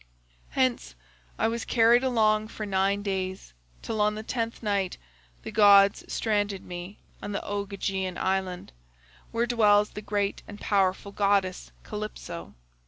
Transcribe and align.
107 0.55 0.63
"Hence 0.73 0.95
I 1.37 1.47
was 1.47 1.63
carried 1.63 2.03
along 2.03 2.47
for 2.47 2.65
nine 2.65 3.03
days 3.03 3.53
till 3.83 4.01
on 4.01 4.15
the 4.15 4.23
tenth 4.23 4.63
night 4.63 4.97
the 5.43 5.51
gods 5.51 6.03
stranded 6.11 6.63
me 6.65 6.97
on 7.21 7.33
the 7.33 7.43
Ogygian 7.45 8.17
island, 8.17 8.71
where 9.31 9.45
dwells 9.45 9.91
the 9.91 10.01
great 10.01 10.41
and 10.47 10.59
powerful 10.59 11.11
goddess 11.11 11.71
Calypso. 11.83 12.55